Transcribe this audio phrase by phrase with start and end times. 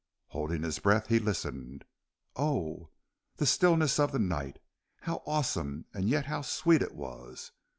[0.29, 1.85] Holding his breath he listened.
[2.35, 2.89] Oh,
[3.35, 4.57] the stillness of the night!
[5.01, 7.51] How awesome and yet how sweet it was!